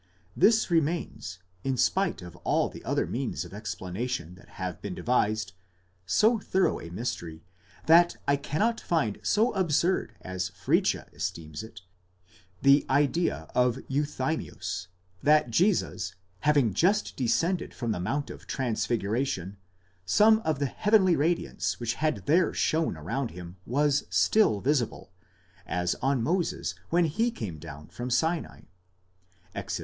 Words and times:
This 0.35 0.71
remains, 0.71 1.37
in 1.63 1.77
spite 1.77 2.23
of 2.23 2.35
all 2.37 2.69
the 2.69 2.83
other 2.83 3.05
means 3.05 3.45
of 3.45 3.53
explanation 3.53 4.33
that 4.33 4.49
have 4.57 4.81
been 4.81 4.95
devised, 4.95 5.53
so 6.07 6.39
thorough 6.39 6.79
a 6.81 6.89
mystery, 6.89 7.43
that 7.85 8.17
I 8.27 8.35
cannot 8.35 8.81
find 8.81 9.19
so 9.21 9.53
absurd 9.53 10.15
as 10.21 10.49
Fritzsche 10.49 11.05
esteems 11.13 11.61
it, 11.61 11.81
the 12.63 12.83
idea 12.89 13.45
of 13.53 13.77
Euthymius, 13.87 14.87
that 15.21 15.51
Jesus 15.51 16.15
having 16.39 16.73
just 16.73 17.15
descended 17.15 17.71
from 17.71 17.91
the 17.91 17.99
Mount 17.99 18.31
of 18.31 18.47
Transfiguration, 18.47 19.57
some 20.03 20.39
of 20.39 20.57
the 20.57 20.65
heavenly 20.65 21.15
radiance 21.15 21.79
which 21.79 21.93
had 21.93 22.25
there 22.25 22.55
shone 22.55 22.97
around 22.97 23.29
him 23.29 23.57
was 23.67 24.05
still 24.09 24.61
visible, 24.61 25.11
as 25.67 25.93
on 26.01 26.23
Moses 26.23 26.73
when 26.89 27.05
he 27.05 27.29
came 27.29 27.59
down 27.59 27.87
from 27.89 28.09
Sinai 28.09 28.61
(Exod. 29.53 29.79